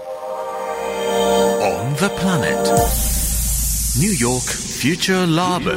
[0.00, 2.56] On the planet.
[4.00, 5.74] New York Future Labo.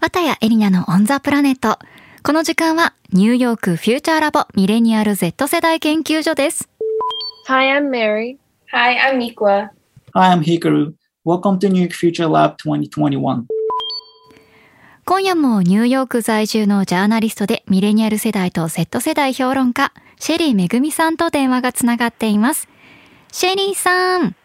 [0.00, 1.78] 綿谷エリナのオンザプラネット。
[2.22, 6.68] この時間はニューヨークフューチャーラボミレニアル Z 世代研究所です。
[7.48, 8.36] Hi, I'm Mary.
[8.72, 9.70] Hi, I'm Mikwa.
[10.14, 10.92] Hi, I'm Hikaru.
[11.24, 13.46] Welcome to New York Future Lab 2021.
[15.04, 22.68] 今夜もニューヨーク在住のジャーナリストでミレニアル世代と Z 世代評論家、シェリーめぐみさんと電話がつながっています。
[23.32, 24.36] シェリーさん、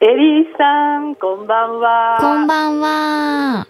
[0.00, 2.18] エリーさん、こんばんは。
[2.20, 3.66] こんばんは。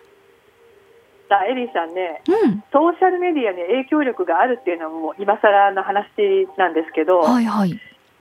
[1.29, 2.65] さあ、エリーさんね、うん。
[2.73, 6.09] ソーシャルメディアに影響力があるっていうのはもう今更の話
[6.59, 7.71] なんですけど、はいはい。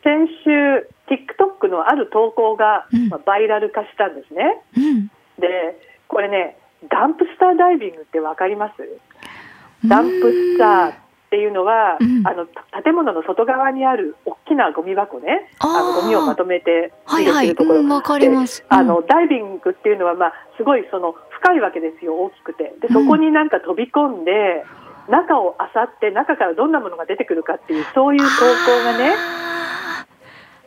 [0.04, 4.62] 先週、TikTok のある投稿が、うんまあバイラル化したんですね。
[4.78, 5.08] うん。
[5.42, 9.88] で、これね、ダンプスターダイビングってわかります？
[9.88, 10.94] ダンプスターっ
[11.30, 12.48] ていうのは、うんあの
[12.84, 17.48] 建物の外側にある大きなゴミ箱ね、あのゴミをまとめてはいはい。
[17.48, 18.62] 入れてるところ、うん、わかります。
[18.62, 22.74] であのダイビングっていうのは、まあ、すごいその深いわけですよ、大きくて。
[22.82, 24.66] で、そこになんか飛び込んで、
[25.10, 29.16] 中を漁って、中からどんなものが出てくるかっていう、そういう投稿がね、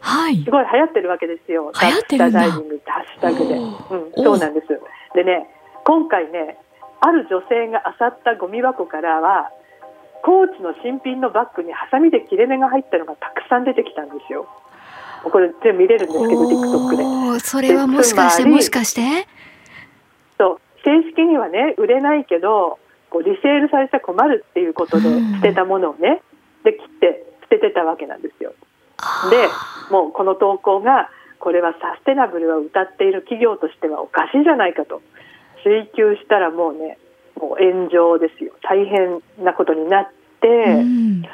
[0.01, 0.51] はいす。
[0.51, 3.55] ごい流行ってるわけですよ、流行ってるんだダンプスターダイビングってハッシュタグで。
[3.55, 4.67] おうん、おそうなんです。
[5.15, 5.51] でね、
[5.89, 6.59] 今回ね、
[7.01, 9.51] ある女性が漁ったゴミ箱からは、
[10.23, 14.47] コーチの新品のバッグにハサミで切れ目が入ったのがたくさん出てきたんですよ。
[15.25, 17.41] これ全部見れるんですけど、TikTok で。
[17.41, 19.27] それはもしかして、もしかして？
[20.37, 26.21] そう正式にはね売れないけどこうリセールされちゃ困るっていうことでうん捨てたものをね
[26.65, 28.53] で切って捨ててたわけなんですよ。
[29.31, 29.49] で
[29.91, 31.09] もうこの投稿が
[31.39, 35.01] これはサステナブルを歌っている企業としてはおかしいじゃないかと
[35.63, 36.99] 追求したらもうね
[37.37, 38.53] もう炎上ですよ。
[38.63, 40.09] 大変なことになっ
[40.41, 41.23] て、うん。
[41.23, 41.29] で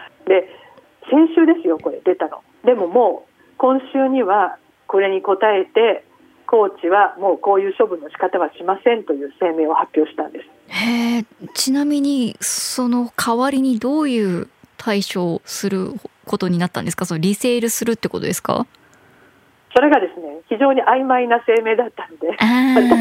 [1.11, 2.43] 先週ですよこれ出たの。
[2.65, 6.05] でももう今週にはこれに応えて
[6.47, 10.47] コーチはもうこういう処分の仕方はしませんという声明を発表したんです。
[10.69, 11.25] へえ。
[11.55, 15.93] ちなみにその代わりにどういう対処をする
[16.27, 17.07] ことになったんですか？
[17.07, 18.67] そのリセールするってことですか？
[19.75, 22.29] それがですね非常に曖昧な声明だったんで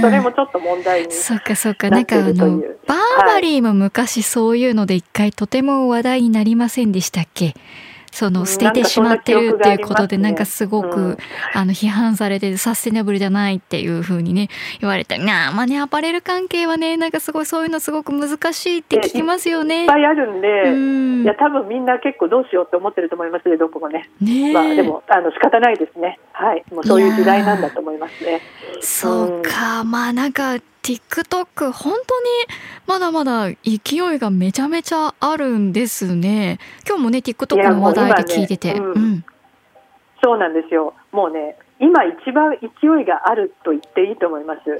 [0.01, 1.89] それもちょっと問題にそうかそうか。
[1.89, 7.49] なんかあのバーバリーも昔そういうので一回とても話題になりませんでしたっけ？
[7.49, 7.53] そう
[8.29, 11.17] んの捨ててしまってるっていうことでななんんかすごく、うん。
[11.53, 19.83] あの批判されてサステナブルじゃないっていう風にね言われてなあまあねアパレル関係はねなんかすごいそういうのすごく難しいって聞きますよね。
[19.83, 19.87] いっ。
[19.87, 21.23] ぱいあるんで、うん。
[21.23, 24.49] いや多分みんな結構どうしようって思ってると思いますねどこもね、ね。
[24.49, 26.19] えまあでもあの仕方ないですね。
[26.31, 26.63] はい。
[26.71, 28.41] もうそういう時代なんだと思いますね。
[28.81, 32.27] そうか、まあなんか TikTok 本当に
[32.85, 36.59] まだまだ勢いがめちゃめちゃあるんですね。
[36.85, 38.75] 今日もね TikTok の話題で聞いてて、
[40.21, 40.93] そうなんですよ。
[41.13, 42.67] もうね今一番勢
[43.01, 44.59] いがあると言っていいと思います。
[44.69, 44.77] うん。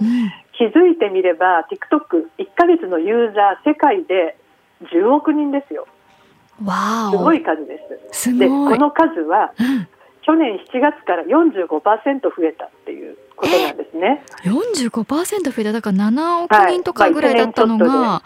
[0.58, 4.38] 気づいてみれば TikTok1 ヶ月のユーザー世界で
[4.94, 5.88] 10億人ですよ。
[6.64, 7.12] わお。
[7.12, 7.80] すごい数で
[8.12, 8.30] す。
[8.30, 8.48] すで。
[8.48, 9.88] この数はうん
[10.26, 14.24] 去年7月から45%増えたっていうことなんですね。
[14.46, 15.72] 45%増えた。
[15.72, 18.24] だから7億人とかぐらいだったのが、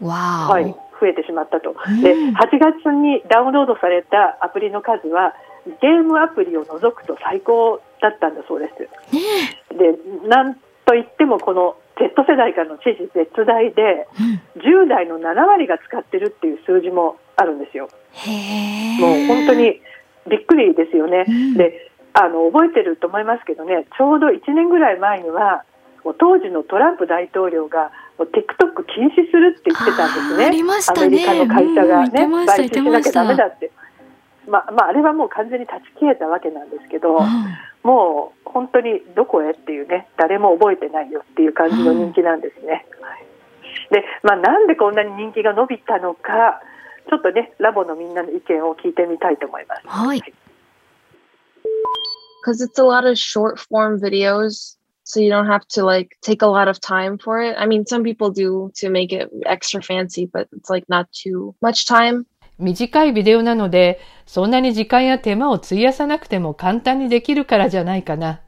[0.00, 1.76] わお、はい増えてしまったと。
[1.86, 2.02] うん。
[2.02, 5.34] で8月にダウンロードされたアプリの数は
[5.80, 8.82] ゲームアプリを除くと最高だったんだそうです。
[9.14, 17.88] ねでなんといってもこの Z 世代からの知事絶大でえ、うん、10代の7割が使ってるっていう数字もあるんですよ。
[18.98, 19.80] もう本当に
[20.28, 21.24] びっくりですよね。
[21.28, 25.62] うんであの覚えてると思いますけどねちょうど1年ぐらい前には
[26.18, 30.44] 当時のトランプ大統領が TikTok 禁止するって言ってたんですね。
[30.44, 33.70] あーありましたねアメリカの会社がね、買収しなきゃダメだって。
[34.48, 37.24] まあまあ、あれはもう完全に断ち切れたわけなんですけど、うん
[37.84, 42.84] もう本当にどこへっていうね誰も覚えてないよっていう感じの人気なんですね。
[43.00, 43.28] はい
[43.90, 46.60] で、まあ、なんでこんなに人気が伸びたのか
[47.08, 49.82] ちょっとねラボのみんなの意見を聞いてみたいと思います。
[49.86, 50.22] はい。
[52.44, 54.78] Because it's a lot of short form videos.
[55.04, 57.56] So you don't have to like take a lot of time for it.
[57.58, 61.54] I mean, some people do to make it extra fancy, but it's like not too
[61.62, 62.26] much time.
[62.58, 68.42] 短いビデオなので、そんなに時間や手間を費やさなくても簡単にできるからじゃないかな。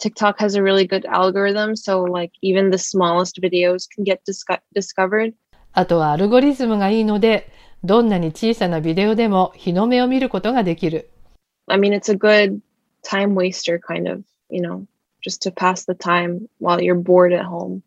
[0.00, 1.74] TikTok has a really good algorithm.
[1.74, 5.34] So like even the smallest videos can get disco- discovered.
[5.72, 7.50] あとはアルゴリズムがいいので、
[7.84, 11.10] どんなに小さなビデオでも日の目を見ることができる。
[11.68, 12.60] I mean, it's a good
[13.02, 14.86] time waster kind of, you know,
[15.24, 17.80] just to pass the time while you're bored at home.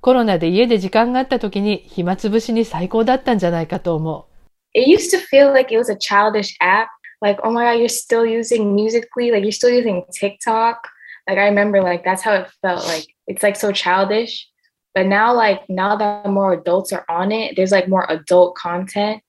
[0.00, 4.28] コロナで家で時間があった時に暇つぶしに最高だったんじゃないかと思う。
[4.74, 6.88] it used to feel like it was a childish app.
[7.20, 10.86] Like, oh my god, you're still using Musically, like you're still using TikTok.
[11.26, 12.86] Like I remember, like that's how it felt.
[12.86, 14.48] Like it's like so childish.
[14.94, 19.22] But now, like now that more adults are on it, there's like more adult content.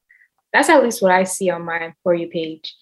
[0.54, 2.76] That's at least what I see on my for you page.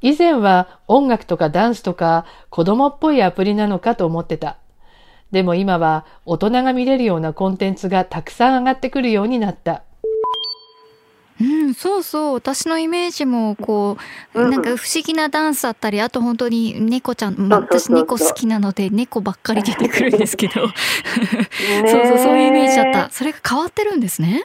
[0.00, 4.58] 以前は音楽とかダンスとか子供っぽいアプリなのかと思ってた。
[5.30, 9.84] でも今は大人が見れるようなコンテンツがたくさん上がってくるようになった。
[11.40, 12.34] うん、そうそう。
[12.34, 13.96] 私のイメージも、こ
[14.34, 20.66] う、うんなんか不思議なダンスだったり、あと本当に猫ちゃん、私猫好きなので、猫ばっかり出てくるんですけど。
[20.66, 20.72] ね
[21.86, 23.10] そうそう、そういうイメージだった。
[23.10, 24.44] それが変わってるんですね？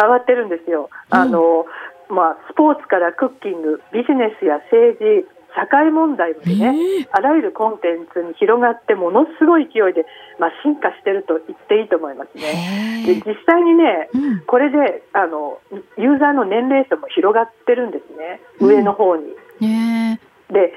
[0.00, 0.90] 変わってるんですよ。
[1.10, 1.66] あの、
[2.08, 10.04] まあ、スポーツからクッキング、ビジネスや政治、社会問題までね、あらゆるコンテンツに広がって、ものすごい勢いで、
[10.38, 13.04] まあ、進化してると言っていいと思いますね。
[13.06, 13.14] で。
[13.14, 14.40] 実際にね、うん。
[14.46, 15.60] これであの
[15.96, 19.24] ユーザーの年齢層も広がってるんですね、うん上の方に。
[19.60, 20.20] ね
[20.50, 20.72] で、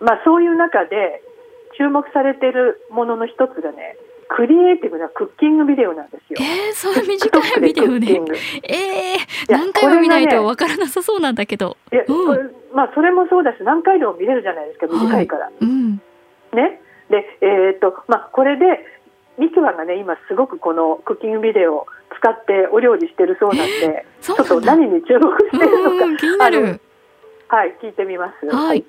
[0.00, 1.22] まあ、そういう中で
[1.76, 3.96] 注目されてるものの一つがね、
[4.28, 6.38] クリエイティブなクッキングビデオなんですよ。
[6.40, 8.20] えー、その短いビデオね。
[8.20, 9.16] グええ
[9.48, 11.76] や何回も見ないとわからなさそうなんだけど。
[11.92, 15.50] いや、うんまあ、それもそうだし、何回でも見れるじゃないですか、短いから。
[15.60, 15.96] うん。
[16.52, 16.80] ね。
[17.10, 18.64] で、えーっと、まあ、これで、
[19.38, 21.86] ミキワがね、今すごくこのクッキングビデオを
[22.18, 24.60] 使ってお料理してるそうなんで、ちょっと。
[24.60, 26.80] 何に注目してるのか、うん、気になあのる。
[27.48, 28.46] はい、聞いてみます。
[28.46, 28.84] はい。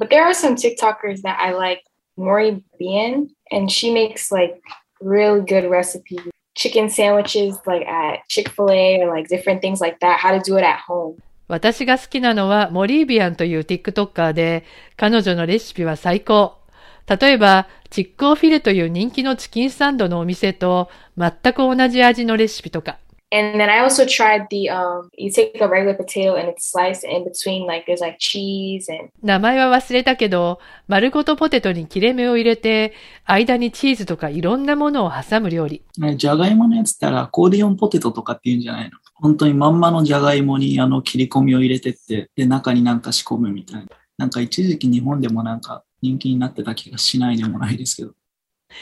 [0.00, 1.82] But there are some TikTokers that I like.
[2.18, 4.60] Maury Bien, and she makes like
[5.00, 6.20] really good recipes.
[6.54, 10.64] Chicken sandwiches like at Chick-fil-A or like different things like that, how to do it
[10.64, 11.20] at home.
[11.48, 14.64] 私が好きなのはモリービアンという TikToker で、
[14.96, 16.58] 彼女のレシピは最高。
[17.06, 22.98] 例えば、チックオフィレという人気のチキンサンドのお店と全く同じ味のレシピとか。
[23.32, 27.24] And then I also tried the um you take a regular potato and it's sliced in
[27.24, 32.92] between like there's like cheese and 名前は忘れたけど、丸ごとポテトに切れ目を入れて、
[33.24, 35.82] 間にチーズとかいろんなものを挟む料理。
[36.16, 38.98] じゃがいものやつったらアコーディオンポテトとかって言うんじゃないの？
[39.16, 43.86] 本当にまんまのじゃがいもにあの切り込みを入れてって、で、中になんか仕込むみたいな。
[44.18, 48.12] なんか一時期日本でもなんか人気になってた気がしないでもないですけど。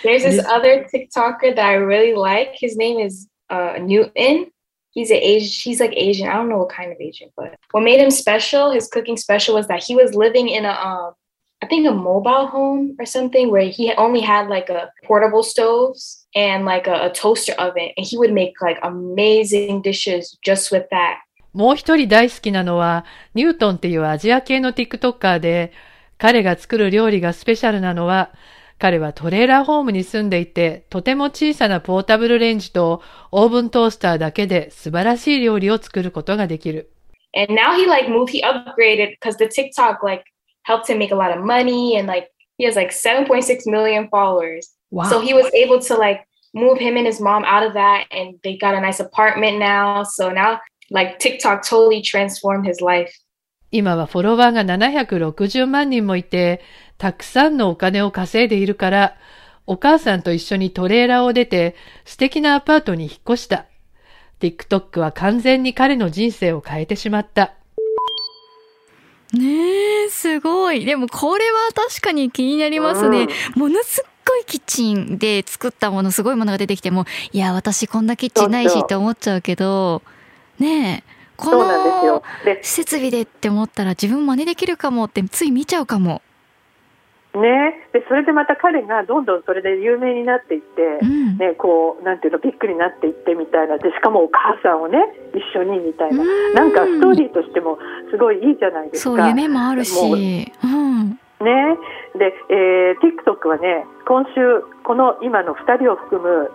[0.04, 2.52] there's This- other TikToker that I really like.
[2.60, 4.51] His name is uh Newton.
[4.91, 6.27] He's a Asian he's like Asian.
[6.27, 9.55] I don't know what kind of Asian, but what made him special, his cooking special
[9.55, 11.13] was that he was living in a um
[11.61, 16.25] I think a mobile home or something where he only had like a portable stoves
[16.33, 20.87] and like a, a toaster oven and he would make like amazing dishes just with
[20.91, 21.17] that.
[21.51, 25.71] もう一人大好きなのは、ニュートンっていうアジア系の TikToker で、
[26.17, 28.31] 彼が作る料理がスペシャルなのは、
[28.78, 36.90] 彼はトレーラーホームに住んでいて、とても小さなポータブルレンジとオーブントースターだけで素晴らしい料理を作ることができる。
[37.36, 40.24] And now he like moved, he upgraded because the TikTok like
[40.62, 44.70] helped him make a lot of money and like he has like 7.6 million followers.
[45.08, 48.38] So he was able to like move him and his mom out of that and
[48.44, 50.04] they got a nice apartment now.
[50.04, 50.60] So now
[50.90, 53.10] like TikTok totally transformed his life.
[53.72, 56.60] 今はフォロワーが760万人もいて、
[56.98, 59.16] たくさんのお金を稼いでいるから、
[59.66, 61.74] お母さんと一緒にトレーラーを出て
[62.04, 63.66] 素敵なアパートに引っ越した。
[64.40, 67.54] TikTok は完全に彼の人生を変えてしまった。
[69.32, 70.84] ねえ、すごい。
[70.84, 73.26] でもこれは確かに気になりますね。
[73.54, 80.02] ものすっごいキッチンで作ったもの、すごいものが出てきても、いや、私こんなキッチンないしって思っちゃうけど、
[80.58, 82.22] ねえ、この。
[82.44, 86.22] で、設備でって思ったら自分真似できるかもってつい見ちゃうかも。
[87.34, 91.36] ね、で、それでまた彼がどんどんそれで有名になっていって、うん。
[91.36, 93.78] ね、こう、なんていうの、ビッグになっていってみたいな。
[93.78, 94.98] で、しかもお母さんをね、
[95.34, 96.22] 一緒にみたいな。
[96.22, 97.78] うんなんかストーリーとしても
[98.10, 99.16] すごいいいじゃないですか。
[99.16, 99.94] そう、夢もあるし。
[100.00, 101.10] もううん。
[101.42, 101.78] ね、
[102.14, 106.52] で、えー、TikTok はね、今週、この今の2人を含む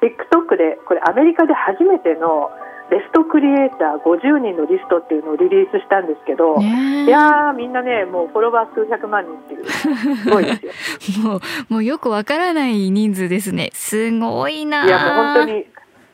[0.00, 2.50] TikTok で、これアメリカで初めての
[2.92, 10.54] ベストクリエイター50人のリストっていうのをリリースしたんですけど、いやー、みんなね、もうフォロワー数百万人っていう、すごいで
[11.00, 11.24] すよ。
[11.24, 13.70] もう、もうよくわからない人数ですね。
[13.72, 15.64] すごいないや、もう本当に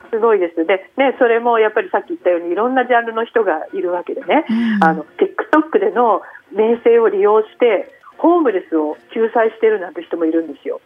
[0.08, 0.64] すごいです。
[0.64, 10.80] で、ね、それもやっぱりさっき言ったように、いろんなジャンルの人がいるわけでね、うんあの TikTok での名声を利用して、ホームレスを救済してるなんて人もいるんですよ。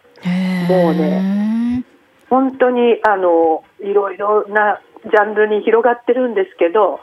[0.71, 1.85] もうね。
[2.31, 7.01] 本当にあのいろいろなジャンルに広がってるんですけど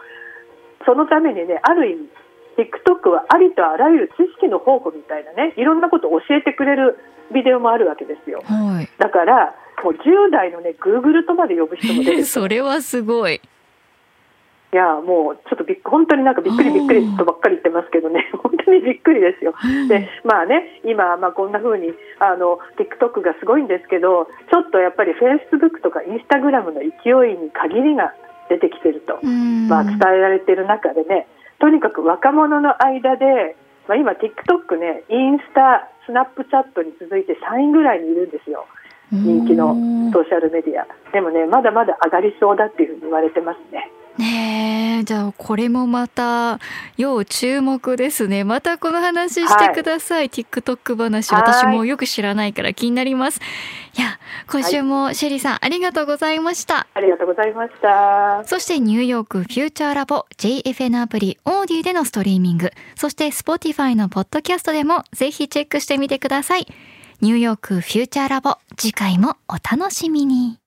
[0.85, 2.09] そのためにねある意味
[2.57, 6.99] TikTok はありとあらゆる知識の宝庫みたいなねいろんなことを教えてくれる
[7.33, 8.89] ビデオもあるわけですよはい。
[8.97, 13.41] だからもう10代のね、グーグルとまで呼ぶ人も出てる それはすごい。
[14.71, 19.53] いやもうちょっとびっ本当になんかびっくりびっくりとばっかり言ってますけどね 本当にびっくりですよ。
[19.87, 28.13] でまあね今まあこんな風にあの TikTok がすごいんですけどちょっとやっぱり Facebook とか Instagram の勢いに限りが
[28.49, 29.19] 出てきてると、
[29.69, 33.55] まあ、伝えられてる中でねとにかく若者の間で、
[33.87, 38.65] まあ、今 TikTok ねインスタスナップチャットに続いて3位ぐらいにいるんですよ。
[39.11, 39.73] 人気の
[40.13, 43.89] ソーシャルメディアでもねまだまだ上がりそうだっていうふうに言われてますね。
[44.19, 46.59] ねえじゃあこれもまた
[46.97, 48.43] 要注目ですね。
[48.43, 53.39] またこの話してください、はい、TikTok 話私もよく知らないから気になります。
[53.97, 54.19] いや
[54.51, 56.87] 今週もシェリーさん、はい、ありがとうございました。
[56.93, 58.43] ありがとうございました。
[58.45, 62.71] そしてニューヨークフューチャーラボ JFN アプリオーディでのストリーミング。
[62.95, 66.67] そして Spotify のポッドキャストでもぜひチェックしてみてください。
[67.21, 70.59] ニューヨークフューチャーラボ次回もお楽しみに